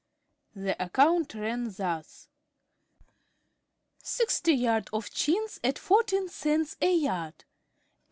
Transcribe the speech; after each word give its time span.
The 0.55 0.75
account 0.83 1.35
ran 1.35 1.71
thus: 1.71 2.27
Sixty 4.01 4.55
yards 4.55 4.89
of 4.91 5.11
chintz 5.11 5.59
at 5.63 5.77
14 5.77 6.27
cents 6.27 6.75
a 6.81 6.91
yard 6.91 7.35
$8. 7.41 7.45